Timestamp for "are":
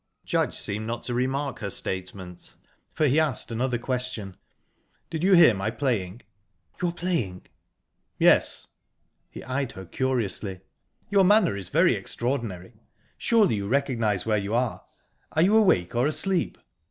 14.55-14.83, 15.33-15.43